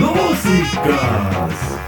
Los, 0.00 0.38
Siegers! 0.40 1.79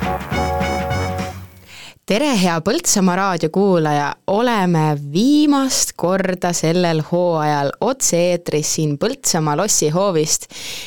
Tere, 2.12 2.34
hea 2.36 2.58
Põltsamaa 2.60 3.14
raadiokuulaja, 3.16 4.08
oleme 4.34 4.82
viimast 5.14 5.94
korda 5.96 6.50
sellel 6.52 6.98
hooajal 7.06 7.70
otse-eetris 7.86 8.72
siin 8.76 8.98
Põltsamaa 9.00 9.54
lossihoovist. 9.56 10.44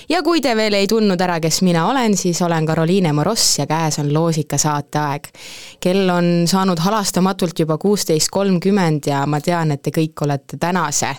ja 0.10 0.22
kui 0.24 0.42
te 0.42 0.54
veel 0.56 0.78
ei 0.78 0.86
tundnud 0.88 1.22
ära, 1.26 1.40
kes 1.42 1.64
mina 1.66 1.88
olen, 1.90 2.14
siis 2.18 2.42
olen 2.46 2.68
Karoliine 2.70 3.14
Moross 3.18 3.58
ja 3.58 3.66
käes 3.66 3.98
on 4.04 4.14
Loosika 4.14 4.60
saateaeg. 4.62 5.32
kell 5.80 6.10
on 6.14 6.46
saanud 6.48 6.80
halastamatult 6.80 7.60
juba 7.60 7.80
kuusteist 7.82 8.30
kolmkümmend 8.30 9.10
ja 9.10 9.26
ma 9.26 9.42
tean, 9.42 9.72
et 9.72 9.82
te 9.82 9.96
kõik 9.96 10.26
olete 10.28 10.62
tänase, 10.62 11.10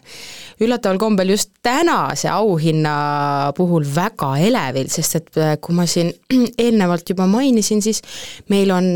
üllataval 0.60 1.02
kombel 1.02 1.34
just 1.34 1.50
tänase 1.62 2.30
auhinna 2.30 3.52
puhul 3.56 3.82
väga 3.94 4.36
elevil, 4.38 4.86
sest 4.86 5.18
et 5.18 5.44
kui 5.60 5.74
ma 5.74 5.86
siin 5.90 6.14
eelnevalt 6.62 7.10
juba 7.10 7.26
mainisin, 7.26 7.82
siis 7.82 8.02
meil 8.54 8.70
on 8.70 8.94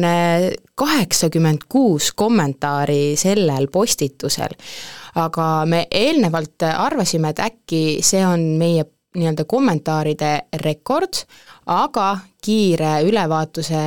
kaheksakümmend 1.01 1.59
kuus 1.69 2.13
kommentaari 2.13 3.17
sellel 3.17 3.69
postitusel. 3.73 4.53
aga 5.15 5.67
me 5.67 5.87
eelnevalt 5.91 6.63
arvasime, 6.77 7.31
et 7.31 7.39
äkki 7.41 7.99
see 8.05 8.21
on 8.27 8.41
meie 8.61 8.85
nii-öelda 9.17 9.45
kommentaaride 9.45 10.33
rekord, 10.63 11.25
aga 11.67 12.19
kiire 12.45 13.01
ülevaatuse 13.03 13.81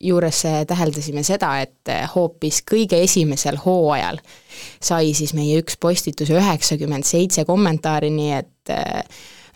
juures 0.00 0.42
täheldasime 0.68 1.22
seda, 1.26 1.54
et 1.60 1.90
hoopis 2.14 2.62
kõige 2.70 3.00
esimesel 3.02 3.56
hooajal 3.64 4.20
sai 4.80 5.14
siis 5.14 5.32
meie 5.34 5.58
üks 5.60 5.76
postitus 5.80 6.30
üheksakümmend 6.30 7.08
seitse 7.08 7.44
kommentaari, 7.44 8.10
nii 8.10 8.32
et 8.38 8.74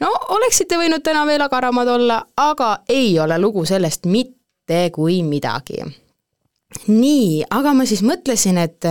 no 0.00 0.11
oleksite 0.39 0.80
võinud 0.80 1.05
täna 1.05 1.27
veel 1.28 1.44
agaramad 1.44 1.92
olla, 1.92 2.22
aga 2.36 2.78
ei 2.89 3.19
ole 3.20 3.39
lugu 3.39 3.64
sellest 3.69 4.08
mitte 4.08 4.89
kui 4.96 5.22
midagi 5.22 5.84
nii, 6.89 7.44
aga 7.50 7.72
ma 7.77 7.86
siis 7.89 8.03
mõtlesin, 8.06 8.58
et 8.58 8.89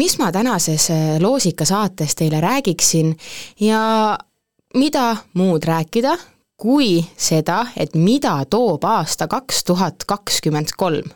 mis 0.00 0.16
ma 0.18 0.30
tänases 0.32 0.90
äh, 0.90 1.06
Loosika 1.22 1.64
saates 1.68 2.16
teile 2.18 2.40
räägiksin 2.40 3.14
ja 3.60 4.18
mida 4.74 5.06
muud 5.34 5.64
rääkida, 5.64 6.16
kui 6.60 7.00
seda, 7.16 7.64
et 7.76 7.94
mida 7.96 8.36
toob 8.50 8.84
aasta 8.84 9.28
kaks 9.30 9.64
tuhat 9.64 10.04
kakskümmend 10.06 10.76
kolm 10.76 11.08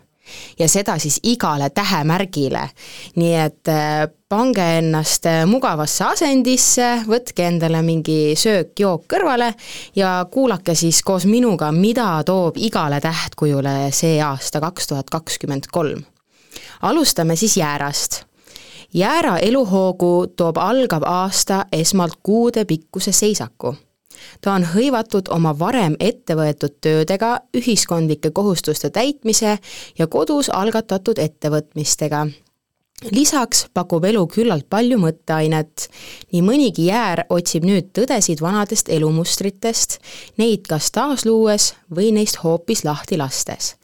ja 0.58 0.68
seda 0.68 0.98
siis 0.98 1.20
igale 1.22 1.70
tähemärgile. 1.70 2.68
nii 3.16 3.34
et 3.34 3.68
äh, 3.68 4.08
pange 4.28 4.64
ennast 4.78 5.26
äh, 5.26 5.44
mugavasse 5.46 6.04
asendisse, 6.04 6.88
võtke 7.08 7.46
endale 7.48 7.82
mingi 7.82 8.34
söök-jook 8.36 9.06
kõrvale 9.12 9.52
ja 9.96 10.26
kuulake 10.30 10.74
siis 10.74 11.02
koos 11.02 11.26
minuga, 11.26 11.72
mida 11.72 12.22
toob 12.26 12.56
igale 12.56 13.00
tähtkujule 13.00 13.92
see 13.92 14.20
aasta 14.22 14.60
kaks 14.60 14.86
tuhat 14.86 15.10
kakskümmend 15.10 15.70
kolm. 15.72 16.04
alustame 16.82 17.36
siis 17.36 17.56
jäärast 17.56 18.24
jäära 18.94 19.38
eluhoogu 19.38 20.26
toob 20.36 20.56
algav 20.56 21.02
aasta 21.06 21.64
esmalt 21.72 22.18
kuudepikkuse 22.22 23.12
seisaku 23.12 23.74
ta 24.40 24.52
on 24.52 24.64
hõivatud 24.74 25.28
oma 25.34 25.54
varem 25.58 25.96
ette 26.00 26.36
võetud 26.38 26.78
töödega, 26.80 27.40
ühiskondlike 27.56 28.30
kohustuste 28.30 28.90
täitmise 28.90 29.58
ja 29.98 30.06
kodus 30.06 30.50
algatatud 30.50 31.18
ettevõtmistega 31.18 32.26
lisaks 33.12 33.66
pakub 33.74 34.04
elu 34.04 34.26
küllalt 34.30 34.66
palju 34.70 34.98
mõtteainet. 35.00 35.88
nii 36.32 36.42
mõnigi 36.42 36.88
jäär 36.88 37.24
otsib 37.28 37.64
nüüd 37.64 37.90
tõdesid 37.96 38.40
vanadest 38.40 38.88
elumustritest, 38.88 39.98
neid 40.38 40.66
kas 40.68 40.90
taasluues 40.90 41.74
või 41.94 42.12
neist 42.12 42.42
hoopis 42.44 42.84
lahti 42.84 43.16
lastes. 43.16 43.76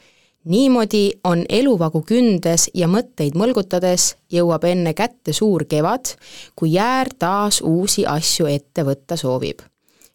niimoodi 0.45 1.21
on 1.25 1.45
eluvagu 1.49 2.03
kündes 2.03 2.71
ja 2.75 2.89
mõtteid 2.89 3.37
mõlgutades 3.37 4.15
jõuab 4.33 4.65
enne 4.65 4.95
kätte 4.95 5.33
suur 5.33 5.65
kevad, 5.65 6.17
kui 6.57 6.73
jäär 6.73 7.09
taas 7.19 7.61
uusi 7.61 8.07
asju 8.07 8.47
ette 8.47 8.83
võtta 8.85 9.17
soovib 9.17 9.70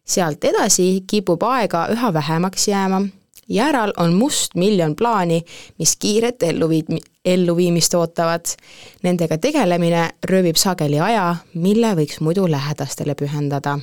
sealt 0.06 0.44
edasi 0.44 1.04
kipub 1.06 1.42
aega 1.42 1.86
üha 1.92 2.12
vähemaks 2.12 2.68
jääma. 2.68 3.02
Jääral 3.48 3.92
on 3.96 4.14
must 4.14 4.54
miljon 4.54 4.96
plaani, 4.96 5.44
mis 5.78 5.96
kiiret 5.96 6.42
elluviid-, 6.42 6.98
elluviimist 7.24 7.94
ootavad. 7.94 8.56
Nendega 9.02 9.38
tegelemine 9.38 10.08
röövib 10.30 10.58
sageli 10.58 10.98
aja, 11.00 11.36
mille 11.54 11.92
võiks 11.94 12.20
muidu 12.20 12.50
lähedastele 12.50 13.14
pühendada. 13.14 13.78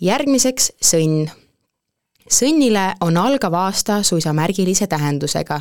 järgmiseks 0.00 0.72
sõnn 0.82 1.30
sõnnile 2.28 2.92
on 3.00 3.16
algav 3.16 3.54
aasta 3.54 4.02
suisa 4.02 4.32
märgilise 4.32 4.86
tähendusega. 4.86 5.60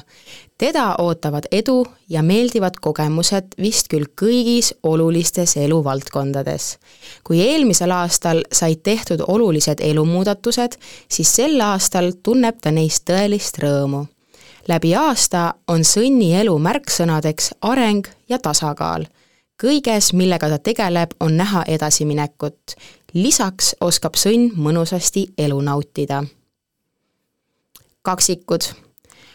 teda 0.58 0.96
ootavad 1.00 1.44
edu 1.52 1.86
ja 2.10 2.24
meeldivad 2.24 2.80
kogemused 2.82 3.56
vist 3.62 3.88
küll 3.88 4.06
kõigis 4.22 4.74
olulistes 4.84 5.58
eluvaldkondades. 5.58 6.78
kui 7.24 7.42
eelmisel 7.42 7.92
aastal 7.92 8.44
said 8.52 8.84
tehtud 8.84 9.24
olulised 9.28 9.80
elumuudatused, 9.80 10.78
siis 11.10 11.36
sel 11.36 11.62
aastal 11.62 12.12
tunneb 12.24 12.56
ta 12.62 12.72
neist 12.72 13.10
tõelist 13.10 13.58
rõõmu. 13.60 14.06
läbi 14.68 14.96
aasta 14.96 15.54
on 15.68 15.82
sõnni 15.82 16.34
elu 16.36 16.60
märksõnadeks 16.60 17.54
areng 17.62 18.08
ja 18.30 18.40
tasakaal 18.40 19.06
kõiges, 19.64 20.14
millega 20.14 20.50
ta 20.50 20.60
tegeleb, 20.60 21.12
on 21.20 21.38
näha 21.38 21.64
edasiminekut. 21.68 22.76
lisaks 23.14 23.76
oskab 23.82 24.14
sõnn 24.14 24.52
mõnusasti 24.56 25.26
elu 25.38 25.62
nautida 25.62 26.24
kaksikud. 28.02 28.62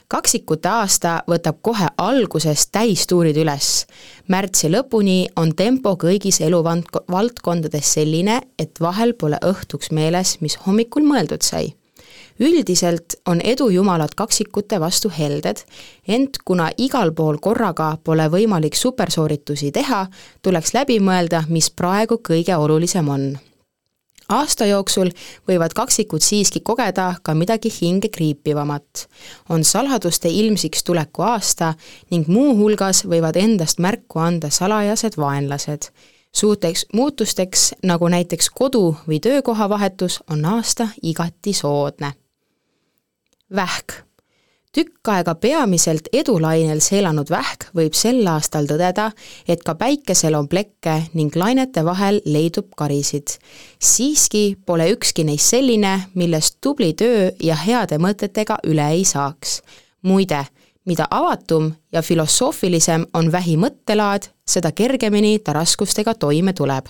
kaksikute 0.09 0.69
aasta 0.69 1.23
võtab 1.29 1.61
kohe 1.63 1.89
alguses 1.97 2.67
täistuurid 2.73 3.37
üles. 3.37 3.87
märtsi 4.29 4.69
lõpuni 4.69 5.27
on 5.37 5.55
tempo 5.57 5.97
kõigis 5.97 6.41
eluvaldkondades 6.41 7.93
selline, 7.93 8.41
et 8.59 8.81
vahel 8.81 9.15
pole 9.15 9.39
õhtuks 9.43 9.93
meeles, 9.93 10.41
mis 10.41 10.57
hommikul 10.67 11.03
mõeldud 11.03 11.43
sai 11.43 11.75
üldiselt 12.41 13.15
on 13.27 13.41
edujumalad 13.45 14.15
kaksikute 14.17 14.81
vastu 14.81 15.11
helded, 15.19 15.63
ent 16.09 16.39
kuna 16.45 16.71
igal 16.77 17.13
pool 17.13 17.39
korraga 17.39 17.97
pole 18.05 18.27
võimalik 18.33 18.75
supersooritusi 18.75 19.73
teha, 19.73 20.07
tuleks 20.43 20.75
läbi 20.75 20.99
mõelda, 21.01 21.45
mis 21.49 21.71
praegu 21.71 22.19
kõige 22.29 22.57
olulisem 22.57 23.09
on 23.09 23.33
aasta 24.29 24.67
jooksul 24.67 25.11
võivad 25.49 25.75
kaksikud 25.75 26.21
siiski 26.21 26.61
kogeda 26.61 27.15
ka 27.23 27.35
midagi 27.35 27.73
hinge 27.81 28.09
kriipivamat. 28.09 29.09
on 29.49 29.65
saladuste 29.65 30.29
ilmsiks 30.29 30.85
tuleku 30.85 31.23
aasta 31.23 31.75
ning 32.11 32.29
muuhulgas 32.29 33.05
võivad 33.05 33.37
endast 33.37 33.79
märku 33.79 34.19
anda 34.19 34.51
salajased 34.51 35.17
vaenlased. 35.17 35.83
suurteks 36.33 36.87
muutusteks, 36.93 37.75
nagu 37.83 38.09
näiteks 38.09 38.51
kodu- 38.51 38.97
või 39.09 39.21
töökohavahetus, 39.21 40.23
on 40.31 40.45
aasta 40.45 40.89
igati 41.03 41.53
soodne. 41.53 42.13
vähk 43.55 44.12
tükk 44.73 45.09
aega 45.13 45.35
peamiselt 45.35 46.09
edulainel 46.13 46.81
seelanud 46.81 47.29
vähk 47.31 47.69
võib 47.77 47.97
sel 47.97 48.25
aastal 48.29 48.67
tõdeda, 48.71 49.11
et 49.49 49.61
ka 49.65 49.75
päikesel 49.77 50.37
on 50.39 50.49
plekke 50.49 50.95
ning 51.13 51.37
lainete 51.37 51.85
vahel 51.85 52.23
leidub 52.25 52.73
karisid. 52.77 53.37
siiski 53.79 54.57
pole 54.67 54.89
ükski 54.95 55.25
neist 55.29 55.53
selline, 55.53 55.93
millest 56.15 56.59
tubli 56.61 56.93
töö 56.95 57.31
ja 57.41 57.57
heade 57.57 57.99
mõtetega 57.99 58.59
üle 58.65 58.89
ei 58.97 59.05
saaks. 59.05 59.63
muide, 60.03 60.45
mida 60.85 61.07
avatum 61.11 61.73
ja 61.93 62.03
filosoofilisem 62.03 63.07
on 63.15 63.33
vähi 63.33 63.57
mõttelaad, 63.57 64.29
seda 64.47 64.73
kergemini 64.73 65.39
ta 65.39 65.53
raskustega 65.53 66.15
toime 66.15 66.53
tuleb. 66.53 66.87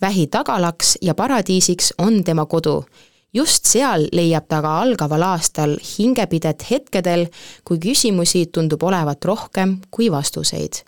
vähi 0.00 0.26
tagalaks 0.26 0.98
ja 1.02 1.14
paradiisiks 1.14 1.94
on 1.98 2.24
tema 2.24 2.46
kodu 2.46 2.84
just 3.32 3.64
seal 3.64 4.06
leiab 4.12 4.46
ta 4.48 4.60
ka 4.62 4.72
algaval 4.82 5.24
aastal 5.32 5.76
hingepidet 5.80 6.64
hetkedel, 6.70 7.26
kui 7.64 7.80
küsimusi 7.80 8.46
tundub 8.52 8.82
olevat 8.82 9.24
rohkem 9.24 9.78
kui 9.90 10.10
vastuseid. 10.12 10.84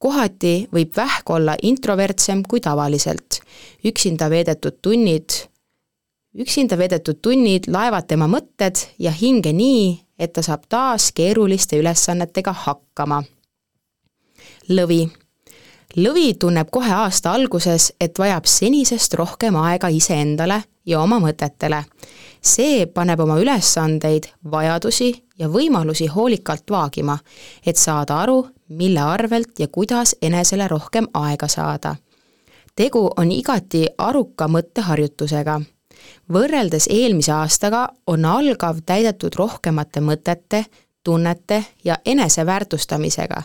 kohati 0.00 0.68
võib 0.72 0.96
vähk 0.96 1.30
olla 1.30 1.56
introvertsem 1.62 2.42
kui 2.42 2.60
tavaliselt. 2.60 3.40
üksinda 3.84 4.30
veedetud 4.30 4.78
tunnid, 4.82 5.30
üksinda 6.34 6.78
veedetud 6.78 7.18
tunnid 7.22 7.66
laevad 7.66 8.06
tema 8.06 8.26
mõtted 8.26 8.76
ja 8.98 9.10
hinge 9.10 9.52
nii, 9.52 10.00
et 10.18 10.32
ta 10.32 10.42
saab 10.42 10.68
taas 10.68 11.12
keeruliste 11.12 11.76
ülesannetega 11.76 12.52
hakkama. 12.52 13.22
lõvi 14.68 15.10
lõvi 15.96 16.34
tunneb 16.38 16.68
kohe 16.70 16.92
aasta 16.92 17.32
alguses, 17.32 17.92
et 18.00 18.18
vajab 18.18 18.46
senisest 18.46 19.14
rohkem 19.14 19.56
aega 19.56 19.88
iseendale 19.88 20.62
ja 20.86 21.00
oma 21.00 21.18
mõtetele. 21.20 21.84
see 22.42 22.86
paneb 22.86 23.20
oma 23.20 23.36
ülesandeid, 23.38 24.26
vajadusi 24.50 25.24
ja 25.38 25.48
võimalusi 25.48 26.06
hoolikalt 26.06 26.70
vaagima, 26.70 27.18
et 27.66 27.76
saada 27.76 28.20
aru, 28.20 28.46
mille 28.68 29.00
arvelt 29.00 29.58
ja 29.58 29.68
kuidas 29.68 30.16
enesele 30.22 30.68
rohkem 30.68 31.08
aega 31.14 31.48
saada. 31.48 31.96
tegu 32.76 33.10
on 33.16 33.32
igati 33.32 33.86
aruka 33.98 34.48
mõtteharjutusega. 34.48 35.60
võrreldes 36.32 36.86
eelmise 36.90 37.32
aastaga 37.32 37.88
on 38.06 38.24
algav 38.24 38.76
täidetud 38.86 39.34
rohkemate 39.36 40.00
mõtete, 40.00 40.64
tunnete 41.04 41.64
ja 41.84 41.96
eneseväärtustamisega 42.04 43.42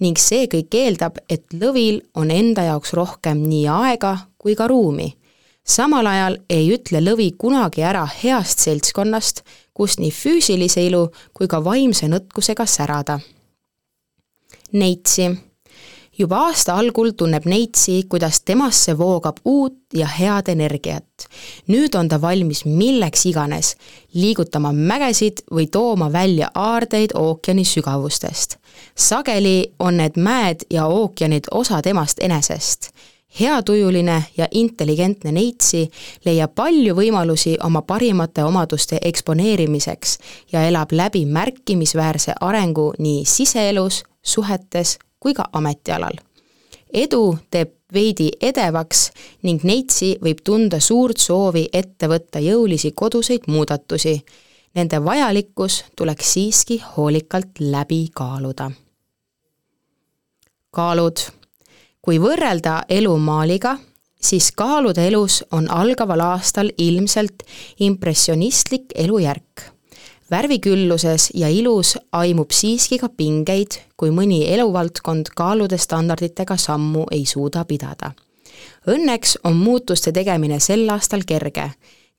ning 0.00 0.18
see 0.20 0.46
kõik 0.46 0.74
eeldab, 0.74 1.18
et 1.28 1.44
lõvil 1.54 2.02
on 2.14 2.30
enda 2.30 2.66
jaoks 2.68 2.92
rohkem 2.92 3.40
nii 3.48 3.66
aega 3.68 4.16
kui 4.38 4.56
ka 4.56 4.68
ruumi. 4.68 5.16
samal 5.64 6.06
ajal 6.06 6.38
ei 6.50 6.70
ütle 6.74 7.00
lõvi 7.00 7.32
kunagi 7.38 7.82
ära 7.82 8.06
heast 8.22 8.58
seltskonnast, 8.58 9.42
kus 9.74 9.98
nii 9.98 10.10
füüsilise 10.10 10.86
ilu 10.86 11.08
kui 11.32 11.48
ka 11.48 11.64
vaimse 11.64 12.08
nõtkusega 12.08 12.66
särada. 12.66 13.20
Neitsi 14.72 15.47
juba 16.18 16.36
aasta 16.48 16.74
algul 16.74 17.10
tunneb 17.16 17.44
Neitsi, 17.46 18.02
kuidas 18.08 18.40
temasse 18.44 18.98
voogab 18.98 19.36
uut 19.44 19.76
ja 19.94 20.06
head 20.06 20.48
energiat. 20.48 21.28
nüüd 21.68 21.94
on 21.94 22.08
ta 22.08 22.20
valmis 22.20 22.64
milleks 22.64 23.26
iganes, 23.26 23.76
liigutama 24.14 24.72
mägesid 24.72 25.44
või 25.50 25.66
tooma 25.66 26.12
välja 26.12 26.50
aardeid 26.54 27.14
ookeani 27.14 27.64
sügavustest. 27.64 28.56
sageli 28.94 29.72
on 29.78 29.96
need 29.96 30.16
mäed 30.16 30.66
ja 30.70 30.86
ookeanid 30.86 31.44
osa 31.50 31.82
temast 31.82 32.18
enesest 32.20 32.90
heatujuline 33.40 34.24
ja 34.36 34.48
intelligentne 34.50 35.32
Neitsi 35.32 35.90
leiab 36.24 36.54
palju 36.54 36.94
võimalusi 36.94 37.56
oma 37.64 37.82
parimate 37.82 38.44
omaduste 38.44 38.98
eksponeerimiseks 39.02 40.18
ja 40.52 40.64
elab 40.64 40.92
läbi 40.92 41.26
märkimisväärse 41.26 42.34
arengu 42.40 42.92
nii 42.98 43.24
siseelus, 43.24 44.02
suhetes 44.22 44.98
kui 45.20 45.34
ka 45.34 45.48
ametialal. 45.52 46.16
edu 46.92 47.38
teeb 47.50 47.74
veidi 47.92 48.28
edevaks 48.40 49.08
ning 49.42 49.64
Neitsi 49.64 50.16
võib 50.22 50.42
tunda 50.44 50.80
suurt 50.80 51.20
soovi 51.20 51.68
ette 51.72 52.08
võtta 52.08 52.40
jõulisi 52.40 52.92
koduseid 52.94 53.48
muudatusi. 53.48 54.18
Nende 54.74 55.00
vajalikkus 55.04 55.84
tuleks 55.96 56.32
siiski 56.32 56.82
hoolikalt 56.96 57.60
läbi 57.60 58.08
kaaluda. 58.14 58.70
kaalud. 60.70 61.18
kui 62.02 62.18
võrrelda 62.18 62.82
elu 62.88 63.16
maaliga, 63.18 63.78
siis 64.22 64.52
kaalude 64.52 65.06
elus 65.06 65.44
on 65.52 65.70
algaval 65.70 66.20
aastal 66.20 66.70
ilmselt 66.78 67.42
impressionistlik 67.80 68.92
elujärk 68.94 69.77
värvikülluses 70.30 71.30
ja 71.34 71.48
ilus 71.48 71.98
aimub 72.12 72.50
siiski 72.50 72.98
ka 72.98 73.08
pingeid, 73.08 73.80
kui 73.96 74.10
mõni 74.10 74.44
eluvaldkond 74.52 75.32
kaalude 75.36 75.78
standarditega 75.78 76.56
sammu 76.56 77.06
ei 77.12 77.24
suuda 77.26 77.64
pidada. 77.64 78.12
Õnneks 78.88 79.38
on 79.44 79.56
muutuste 79.56 80.12
tegemine 80.12 80.60
sel 80.60 80.88
aastal 80.90 81.24
kerge. 81.26 81.70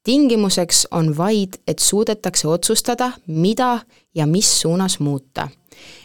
tingimuseks 0.04 0.88
on 0.92 1.18
vaid, 1.18 1.60
et 1.68 1.80
suudetakse 1.80 2.48
otsustada, 2.48 3.12
mida 3.28 3.80
ja 4.16 4.26
mis 4.26 4.62
suunas 4.62 5.00
muuta. 5.00 5.50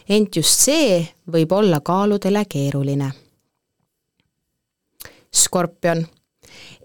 ent 0.09 0.35
just 0.35 0.59
see 0.59 1.07
võib 1.31 1.51
olla 1.51 1.79
kaaludele 1.79 2.45
keeruline. 2.49 3.11
Skorpion 5.35 6.05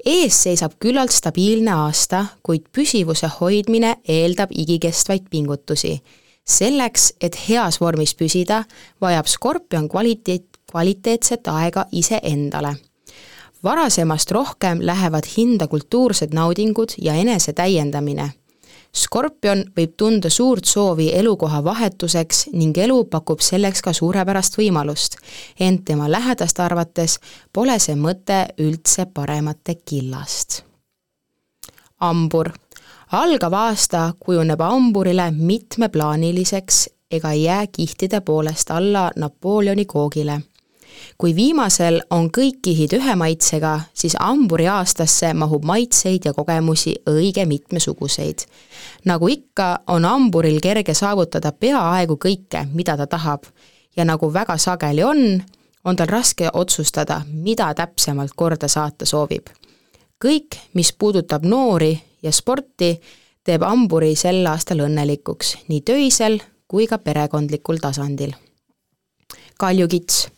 ees 0.05 0.43
seisab 0.43 0.73
küllalt 0.81 1.13
stabiilne 1.13 1.73
aasta, 1.73 2.25
kuid 2.43 2.69
püsivuse 2.73 3.31
hoidmine 3.41 3.97
eeldab 4.09 4.51
igikestvaid 4.51 5.31
pingutusi. 5.31 6.01
selleks, 6.51 7.13
et 7.21 7.37
heas 7.49 7.81
vormis 7.81 8.15
püsida, 8.15 8.65
vajab 9.01 9.27
Skorpion 9.27 9.89
kvaliteet, 9.89 10.45
kvaliteetset 10.71 11.49
aega 11.49 11.87
iseendale. 11.93 12.75
varasemast 13.63 14.31
rohkem 14.31 14.79
lähevad 14.83 15.25
hinda 15.37 15.69
kultuursed 15.69 16.35
naudingud 16.35 16.89
ja 16.99 17.15
enese 17.15 17.53
täiendamine 17.53 18.40
Skorpion 18.93 19.63
võib 19.77 19.93
tunda 19.97 20.31
suurt 20.31 20.67
soovi 20.67 21.13
elukoha 21.15 21.61
vahetuseks 21.65 22.49
ning 22.53 22.79
elu 22.79 23.05
pakub 23.11 23.41
selleks 23.41 23.83
ka 23.87 23.93
suurepärast 23.95 24.59
võimalust, 24.59 25.17
ent 25.61 25.85
tema 25.85 26.09
lähedaste 26.11 26.63
arvates 26.63 27.19
pole 27.53 27.79
see 27.79 27.95
mõte 27.95 28.41
üldse 28.59 29.07
paremate 29.07 29.75
killast. 29.85 30.63
hambur. 32.01 32.53
algav 33.13 33.55
aasta 33.55 34.13
kujuneb 34.19 34.61
hamburile 34.61 35.31
mitmeplaaniliseks 35.31 36.89
ega 37.11 37.33
jää 37.35 37.67
kihtide 37.67 38.21
poolest 38.21 38.71
alla 38.71 39.11
Napoleoni 39.17 39.85
koogile 39.85 40.41
kui 41.19 41.35
viimasel 41.37 42.01
on 42.11 42.29
kõik 42.31 42.61
kihid 42.63 42.95
ühe 42.97 43.15
maitsega, 43.17 43.81
siis 43.95 44.17
hamburi 44.21 44.67
aastasse 44.69 45.33
mahub 45.35 45.65
maitseid 45.65 46.25
ja 46.25 46.33
kogemusi 46.33 46.95
õige 47.11 47.47
mitmesuguseid. 47.47 48.47
nagu 49.05 49.29
ikka, 49.29 49.79
on 49.87 50.05
hamburil 50.05 50.61
kerge 50.61 50.95
saavutada 50.95 51.53
peaaegu 51.53 52.17
kõike, 52.17 52.67
mida 52.75 52.97
ta 52.97 53.07
tahab. 53.07 53.45
ja 53.97 54.05
nagu 54.05 54.33
väga 54.33 54.57
sageli 54.59 55.03
on, 55.03 55.43
on 55.85 55.97
tal 55.97 56.07
raske 56.07 56.49
otsustada, 56.53 57.23
mida 57.33 57.75
täpsemalt 57.75 58.33
korda 58.37 58.69
saata 58.69 59.07
soovib. 59.07 59.47
kõik, 60.25 60.57
mis 60.75 60.93
puudutab 60.93 61.45
noori 61.45 62.01
ja 62.23 62.33
sporti, 62.33 63.01
teeb 63.45 63.63
hamburi 63.63 64.15
sel 64.17 64.47
aastal 64.47 64.85
õnnelikuks 64.85 65.57
nii 65.69 65.81
töisel 65.81 66.41
kui 66.71 66.87
ka 66.87 66.99
perekondlikul 66.99 67.81
tasandil. 67.83 68.35
kaljukits 69.59 70.29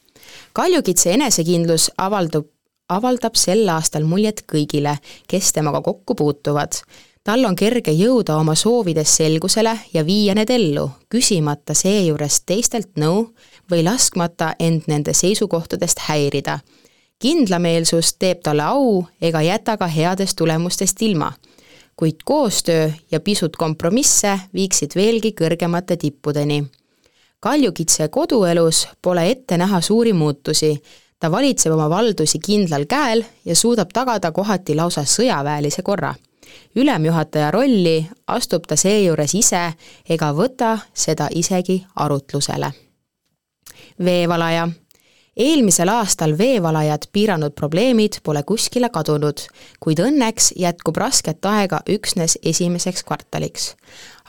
kaljukitse 0.52 1.12
enesekindlus 1.16 1.90
avaldub, 1.98 2.46
avaldab 2.88 3.36
sel 3.38 3.68
aastal 3.72 4.04
muljet 4.08 4.44
kõigile, 4.48 4.96
kes 5.28 5.52
temaga 5.52 5.82
kokku 5.82 6.14
puutuvad. 6.14 6.82
tal 7.24 7.44
on 7.44 7.56
kerge 7.56 7.92
jõuda 7.94 8.36
oma 8.36 8.54
soovides 8.54 9.16
selgusele 9.16 9.76
ja 9.94 10.02
viia 10.06 10.34
need 10.34 10.50
ellu, 10.50 10.90
küsimata 11.08 11.74
seejuures 11.74 12.40
teistelt 12.40 12.96
nõu 12.96 13.28
või 13.70 13.84
laskmata 13.84 14.54
end 14.58 14.82
nende 14.86 15.14
seisukohtadest 15.14 15.98
häirida. 16.08 16.58
kindlameelsus 17.18 18.14
teeb 18.18 18.42
talle 18.42 18.62
au 18.62 19.06
ega 19.20 19.42
jäta 19.42 19.76
ka 19.76 19.86
headest 19.86 20.36
tulemustest 20.36 21.02
ilma 21.02 21.32
kuid 21.96 22.24
koostöö 22.24 22.90
ja 23.10 23.20
pisut 23.20 23.56
kompromisse 23.56 24.38
viiksid 24.54 24.96
veelgi 24.96 25.34
kõrgemate 25.38 25.96
tippudeni 25.96 26.64
Kaljukitse 27.42 28.08
koduelus 28.08 28.88
pole 29.02 29.30
ette 29.30 29.56
näha 29.58 29.80
suuri 29.80 30.12
muutusi, 30.12 30.82
ta 31.18 31.30
valitseb 31.30 31.72
oma 31.74 31.88
valdusi 31.90 32.38
kindlal 32.38 32.84
käel 32.86 33.24
ja 33.44 33.56
suudab 33.56 33.90
tagada 33.92 34.30
kohati 34.32 34.76
lausa 34.78 35.02
sõjaväelise 35.02 35.82
korra. 35.82 36.14
ülemjuhataja 36.76 37.50
rolli 37.50 38.06
astub 38.26 38.66
ta 38.66 38.76
seejuures 38.76 39.34
ise 39.34 39.72
ega 40.08 40.30
võta 40.32 40.78
seda 40.94 41.28
isegi 41.34 41.84
arutlusele. 41.96 42.72
veevalaja 44.04 44.68
eelmisel 45.36 45.88
aastal 45.88 46.36
veevalajad 46.38 47.08
piiranud 47.12 47.54
probleemid 47.56 48.20
pole 48.22 48.42
kuskile 48.42 48.88
kadunud, 48.92 49.46
kuid 49.80 50.00
õnneks 50.00 50.52
jätkub 50.56 50.96
rasket 50.96 51.44
aega 51.44 51.80
üksnes 51.88 52.38
esimeseks 52.42 53.04
kvartaliks 53.04 53.72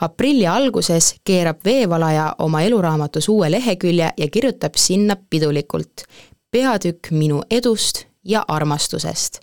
aprilli 0.01 0.47
alguses 0.47 1.15
keerab 1.23 1.61
veevalaja 1.65 2.35
oma 2.39 2.61
eluraamatus 2.61 3.29
uue 3.29 3.51
lehekülje 3.51 4.09
ja 4.17 4.27
kirjutab 4.31 4.75
sinna 4.75 5.15
pidulikult 5.29 6.05
peatükk 6.51 7.11
minu 7.11 7.41
edust 7.51 8.05
ja 8.23 8.45
armastusest. 8.47 9.39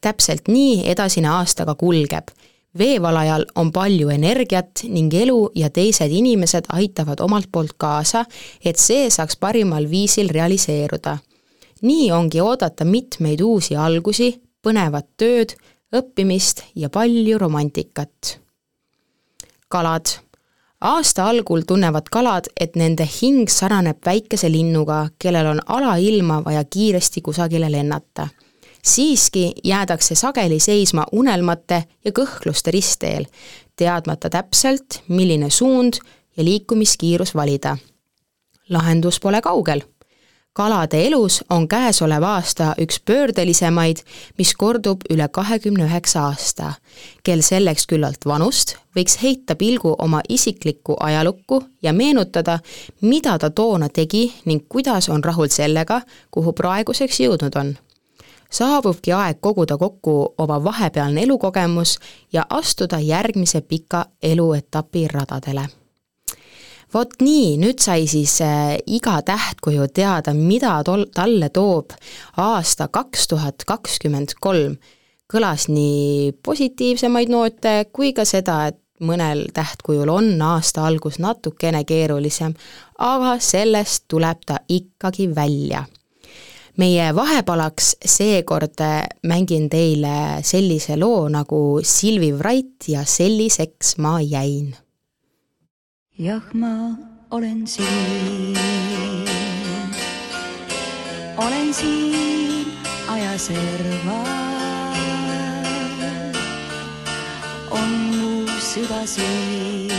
täpselt 0.00 0.48
nii 0.48 0.90
edasine 0.90 1.28
aasta 1.28 1.64
ka 1.64 1.74
kulgeb. 1.74 2.28
Veevalajal 2.78 3.44
on 3.54 3.72
palju 3.72 4.08
energiat 4.08 4.84
ning 4.88 5.14
elu 5.14 5.50
ja 5.54 5.70
teised 5.70 6.10
inimesed 6.10 6.70
aitavad 6.72 7.20
omalt 7.20 7.48
poolt 7.52 7.74
kaasa, 7.76 8.24
et 8.64 8.78
see 8.78 9.10
saaks 9.10 9.36
parimal 9.36 9.90
viisil 9.90 10.28
realiseeruda. 10.28 11.18
nii 11.82 12.12
ongi 12.12 12.40
oodata 12.40 12.84
mitmeid 12.84 13.40
uusi 13.40 13.76
algusi, 13.76 14.40
põnevat 14.62 15.06
tööd, 15.16 15.56
õppimist 15.96 16.62
ja 16.74 16.90
palju 16.90 17.38
romantikat 17.38 18.40
kalad. 19.70 20.06
aasta 20.80 21.28
algul 21.28 21.62
tunnevad 21.66 22.08
kalad, 22.10 22.48
et 22.60 22.76
nende 22.76 23.06
hing 23.20 23.48
sarnaneb 23.48 23.98
väikese 24.06 24.48
linnuga, 24.50 25.08
kellel 25.18 25.46
on 25.46 25.60
alailma 25.66 26.40
vaja 26.44 26.64
kiiresti 26.64 27.20
kusagile 27.20 27.70
lennata. 27.72 28.28
Siiski 28.84 29.52
jäädakse 29.64 30.14
sageli 30.14 30.60
seisma 30.60 31.06
unelmate 31.12 31.84
ja 32.04 32.12
kõhkluste 32.12 32.70
ristteel, 32.70 33.26
teadmata 33.76 34.30
täpselt, 34.30 35.02
milline 35.08 35.50
suund 35.50 36.00
ja 36.36 36.44
liikumiskiirus 36.44 37.34
valida. 37.34 37.76
lahendus 38.68 39.20
pole 39.20 39.40
kaugel 39.40 39.82
kalade 40.52 41.06
elus 41.06 41.44
on 41.50 41.68
käesolev 41.68 42.22
aasta 42.22 42.74
üks 42.82 42.98
pöördelisemaid, 43.06 44.02
mis 44.38 44.54
kordub 44.54 45.06
üle 45.10 45.28
kahekümne 45.28 45.84
üheksa 45.84 46.24
aasta. 46.28 46.72
kel 47.22 47.40
selleks 47.42 47.86
küllalt 47.86 48.26
vanust, 48.26 48.76
võiks 48.96 49.16
heita 49.22 49.54
pilgu 49.54 49.94
oma 49.98 50.20
isiklikku 50.28 50.96
ajalukku 51.00 51.62
ja 51.82 51.92
meenutada, 51.92 52.58
mida 53.00 53.38
ta 53.38 53.50
toona 53.50 53.88
tegi 53.88 54.32
ning 54.44 54.66
kuidas 54.68 55.08
on 55.08 55.24
rahul 55.24 55.48
sellega, 55.48 56.02
kuhu 56.30 56.52
praeguseks 56.52 57.20
jõudnud 57.20 57.56
on 57.56 57.76
saabubki 58.50 59.12
aeg 59.12 59.38
koguda 59.40 59.76
kokku 59.78 60.34
oma 60.38 60.64
vahepealne 60.64 61.22
elukogemus 61.22 61.98
ja 62.32 62.46
astuda 62.50 62.98
järgmise 63.00 63.60
pika 63.60 64.06
eluetapi 64.22 65.08
radadele 65.08 65.68
vot 66.94 67.20
nii, 67.22 67.56
nüüd 67.60 67.78
sai 67.82 68.06
siis 68.10 68.40
äh, 68.44 68.76
iga 68.86 69.20
tähtkuju 69.22 69.88
teada, 69.94 70.34
mida 70.34 70.80
tol-, 70.86 71.06
talle 71.14 71.50
toob 71.54 71.94
aasta 72.36 72.88
kaks 72.88 73.28
tuhat 73.30 73.66
kakskümmend 73.66 74.36
kolm. 74.40 74.78
kõlas 75.30 75.68
nii 75.70 76.32
positiivsemaid 76.42 77.30
noote 77.30 77.84
kui 77.94 78.10
ka 78.12 78.24
seda, 78.26 78.64
et 78.66 78.80
mõnel 79.06 79.44
tähtkujul 79.54 80.10
on 80.10 80.42
aasta 80.42 80.82
algus 80.86 81.20
natukene 81.22 81.84
keerulisem, 81.86 82.56
aga 82.98 83.36
sellest 83.38 84.08
tuleb 84.10 84.42
ta 84.46 84.58
ikkagi 84.68 85.30
välja. 85.34 85.84
Meie 86.80 87.10
vahepalaks 87.16 87.92
seekord 88.08 88.80
mängin 89.28 89.68
teile 89.68 90.40
sellise 90.46 90.96
loo 90.96 91.28
nagu 91.28 91.80
Silvi 91.84 92.30
Vrait 92.38 92.88
ja 92.88 93.04
selliseks 93.04 93.98
ma 93.98 94.20
jäin. 94.24 94.72
Jah, 96.18 96.44
ma 96.54 96.96
olen 97.30 97.66
siin, 97.66 98.56
olen 101.36 101.74
siin 101.74 102.66
ajaserval, 103.08 104.30
on 107.70 107.90
mu 108.16 108.46
süda 108.60 109.04
siin, 109.06 109.92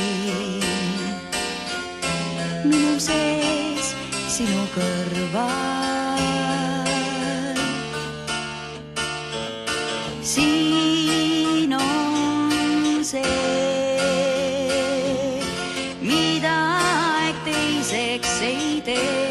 minu 2.66 2.98
sees 3.00 3.96
sinu 4.30 4.66
kõrval. 4.76 5.81
Selliseks 17.84 19.31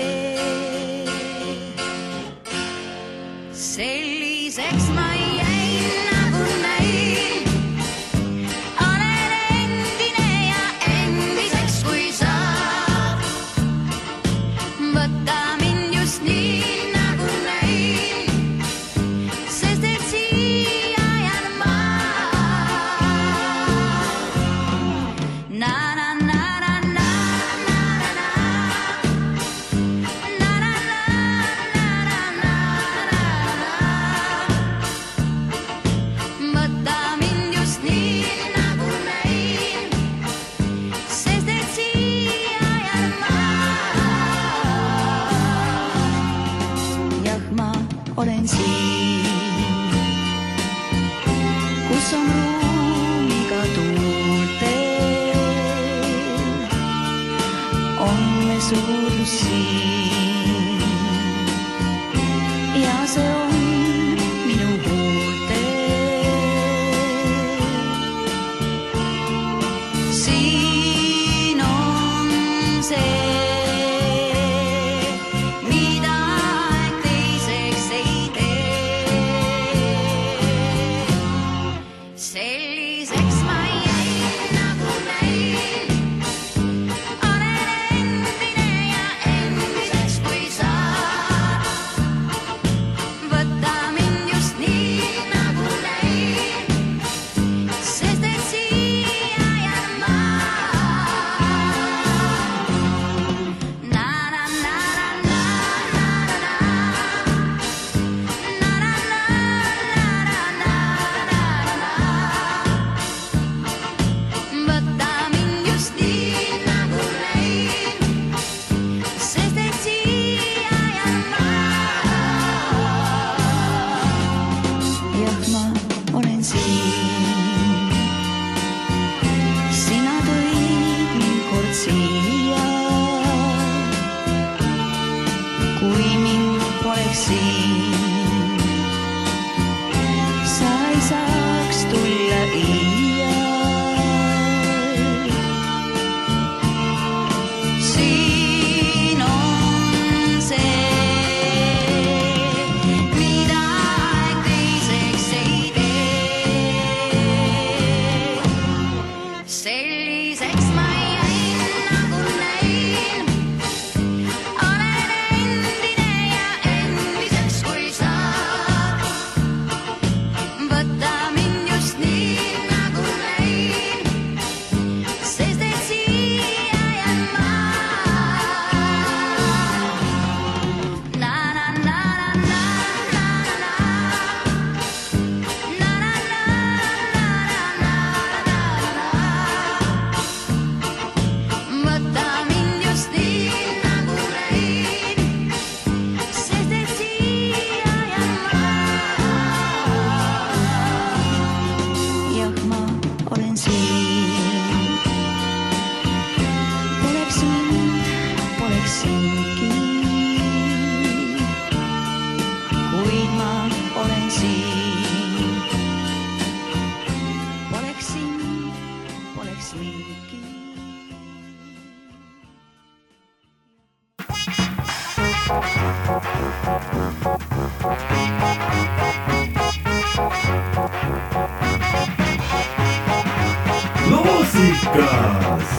loosikas 234.55 235.71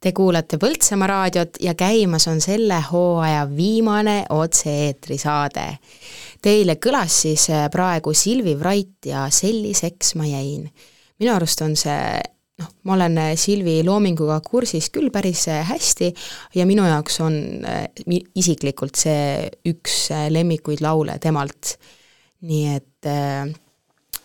Te 0.00 0.12
kuulate 0.16 0.56
Põltsamaa 0.56 1.06
raadiot 1.06 1.58
ja 1.60 1.74
käimas 1.76 2.24
on 2.28 2.40
selle 2.40 2.78
hooaja 2.80 3.42
viimane 3.56 4.22
otse-eetri 4.32 5.18
saade. 5.20 5.66
Teile 6.40 6.78
kõlas 6.80 7.18
siis 7.26 7.44
äh, 7.52 7.66
praegu 7.72 8.14
Silvi 8.16 8.54
Vrait 8.58 9.06
ja 9.06 9.26
Selliseks 9.30 10.14
ma 10.16 10.24
jäin. 10.24 10.70
minu 11.20 11.34
arust 11.34 11.60
on 11.60 11.76
see 11.76 12.16
noh, 12.62 12.72
ma 12.88 12.96
olen 12.96 13.18
äh, 13.18 13.34
Silvi 13.36 13.82
loominguga 13.84 14.40
kursis 14.40 14.88
küll 14.90 15.12
päris 15.12 15.46
äh, 15.52 15.60
hästi 15.68 16.14
ja 16.54 16.66
minu 16.66 16.88
jaoks 16.88 17.20
on 17.20 17.36
isiklikult 18.34 18.96
see 18.96 19.50
üks 19.68 20.08
lemmikuid 20.32 20.80
laule 20.80 21.18
temalt. 21.20 21.76
nii 22.40 22.74
et 22.74 23.06
äh, 23.06 23.52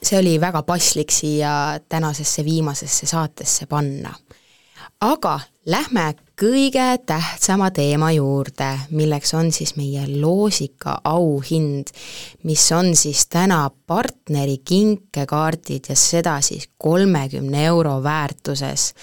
see 0.06 0.20
oli 0.20 0.36
väga 0.42 0.62
paslik 0.64 1.12
siia 1.12 1.80
tänasesse 1.90 2.46
viimasesse 2.46 3.06
saatesse 3.06 3.66
panna. 3.66 4.14
aga 5.02 5.40
lähme 5.66 6.16
kõige 6.40 6.98
tähtsama 7.06 7.70
teema 7.72 8.10
juurde, 8.12 8.68
milleks 8.92 9.34
on 9.34 9.52
siis 9.56 9.76
meie 9.80 10.04
loosika 10.22 10.98
auhind, 11.08 11.92
mis 12.44 12.64
on 12.76 12.92
siis 12.96 13.26
täna 13.32 13.70
partneri 13.88 14.58
kinkekaardid 14.58 15.90
ja 15.90 15.96
seda 15.96 16.36
siis 16.42 16.68
kolmekümne 16.78 17.66
euro 17.66 18.04
väärtuses. 18.04 18.94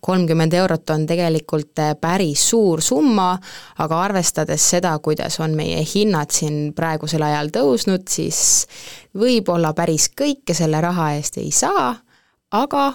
kolmkümmend 0.00 0.52
eurot 0.52 0.90
on 0.90 1.06
tegelikult 1.06 1.78
äh, 1.78 1.94
päris 2.00 2.48
suur 2.50 2.82
summa, 2.82 3.38
aga 3.78 4.00
arvestades 4.00 4.70
seda, 4.70 4.98
kuidas 4.98 5.40
on 5.40 5.54
meie 5.56 5.84
hinnad 5.94 6.30
siin 6.30 6.74
praegusel 6.74 7.22
ajal 7.22 7.48
tõusnud, 7.48 8.04
siis 8.08 8.66
võib-olla 9.18 9.72
päris 9.72 10.10
kõike 10.20 10.54
selle 10.54 10.80
raha 10.80 11.12
eest 11.16 11.38
ei 11.38 11.50
saa, 11.50 11.94
aga 12.50 12.92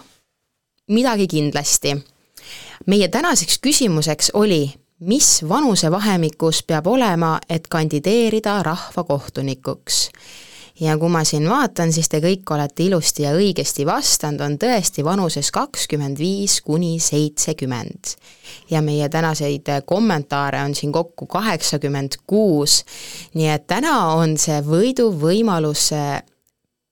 midagi 0.87 1.27
kindlasti. 1.27 2.16
Meie 2.87 3.07
tänaseks 3.07 3.59
küsimuseks 3.61 4.31
oli, 4.33 4.73
mis 4.99 5.45
vanusevahemikus 5.49 6.63
peab 6.63 6.87
olema, 6.87 7.37
et 7.49 7.67
kandideerida 7.67 8.63
rahvakohtunikuks? 8.63 10.09
ja 10.79 10.93
kui 10.97 11.09
ma 11.09 11.23
siin 11.25 11.47
vaatan, 11.49 11.89
siis 11.93 12.05
te 12.09 12.19
kõik 12.21 12.51
olete 12.53 12.85
ilusti 12.85 13.23
ja 13.23 13.31
õigesti 13.33 13.85
vastanud, 13.85 14.43
on 14.45 14.57
tõesti 14.61 15.01
vanuses 15.05 15.49
kakskümmend 15.51 16.19
viis 16.21 16.59
kuni 16.61 16.99
seitsekümmend. 17.01 18.13
ja 18.69 18.81
meie 18.81 19.09
tänaseid 19.09 19.67
kommentaare 19.85 20.61
on 20.63 20.75
siin 20.75 20.91
kokku 20.91 21.25
kaheksakümmend 21.25 22.21
kuus, 22.27 22.83
nii 23.33 23.49
et 23.49 23.67
täna 23.67 24.13
on 24.13 24.37
see 24.37 24.61
võiduvõimalus 24.61 25.89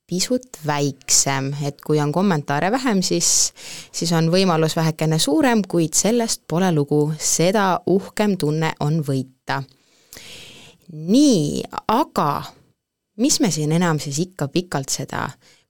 pisut 0.06 0.58
väiksem, 0.66 1.50
et 1.66 1.80
kui 1.82 1.98
on 2.00 2.12
kommentaare 2.12 2.70
vähem, 2.70 3.02
siis, 3.02 3.52
siis 3.92 4.12
on 4.14 4.30
võimalus 4.30 4.76
vähekene 4.76 5.18
suurem, 5.18 5.64
kuid 5.68 5.98
sellest 5.98 6.44
pole 6.48 6.70
lugu, 6.74 7.10
seda 7.18 7.80
uhkem 7.86 8.36
tunne 8.38 8.72
on 8.80 9.02
võita. 9.06 9.62
nii, 10.92 11.64
aga 11.88 12.42
mis 13.18 13.40
me 13.40 13.50
siin 13.50 13.72
enam 13.72 13.98
siis 13.98 14.18
ikka 14.22 14.48
pikalt 14.48 14.88
seda 14.88 15.26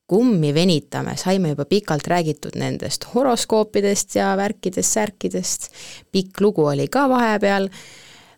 kummi 0.06 0.52
venitame, 0.54 1.16
saime 1.16 1.48
juba 1.54 1.64
pikalt 1.64 2.06
räägitud 2.06 2.54
nendest 2.60 3.08
horoskoopidest 3.14 4.14
ja 4.14 4.36
värkidest-särkidest, 4.36 5.70
pikk 6.12 6.40
lugu 6.40 6.66
oli 6.66 6.88
ka 6.88 7.08
vahepeal, 7.08 7.68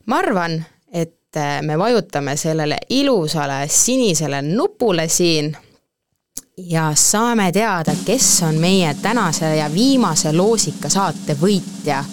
ma 0.07 0.19
arvan, 0.23 0.63
et 0.93 1.37
me 1.63 1.79
vajutame 1.79 2.37
sellele 2.37 2.79
ilusale 2.89 3.67
sinisele 3.69 4.43
nupule 4.43 5.09
siin 5.09 5.57
ja 6.59 6.93
saame 6.95 7.53
teada, 7.53 7.93
kes 8.05 8.43
on 8.43 8.55
meie 8.55 8.95
tänase 9.03 9.57
ja 9.57 9.75
viimase 9.75 10.33
loosika 10.33 10.89
saate 10.89 11.37
võitja. 11.41 12.05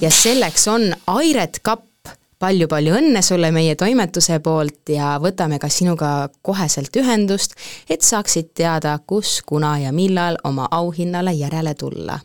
ja 0.00 0.10
selleks 0.10 0.68
on 0.68 0.94
Airet 1.06 1.58
Kapp, 1.62 1.90
palju-palju 2.38 2.94
õnne 2.98 3.22
sulle 3.22 3.50
meie 3.52 3.74
toimetuse 3.76 4.38
poolt 4.44 4.88
ja 4.88 5.14
võtame 5.22 5.58
ka 5.58 5.68
sinuga 5.68 6.28
koheselt 6.42 6.96
ühendust, 6.96 7.54
et 7.88 8.02
saaksid 8.02 8.50
teada, 8.54 8.98
kus, 9.06 9.42
kuna 9.46 9.78
ja 9.78 9.92
millal 9.92 10.36
oma 10.44 10.68
auhinnale 10.70 11.32
järele 11.32 11.74
tulla. 11.74 12.18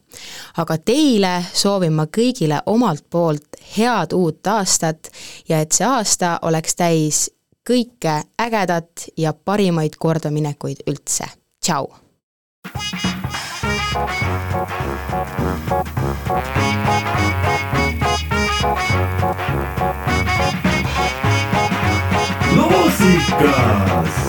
aga 0.57 0.77
teile 0.77 1.43
soovin 1.53 1.93
ma 1.93 2.05
kõigile 2.05 2.61
omalt 2.65 3.05
poolt 3.09 3.59
head 3.77 4.13
uut 4.13 4.47
aastat 4.47 5.11
ja 5.49 5.59
et 5.59 5.71
see 5.71 5.85
aasta 5.85 6.39
oleks 6.41 6.75
täis 6.75 7.29
kõike 7.69 8.21
ägedat 8.41 9.09
ja 9.17 9.33
parimaid 9.33 9.99
kordaminekuid 9.99 10.87
üldse. 10.87 11.38
Tchau! 11.69 11.87
Músicas 22.55 24.28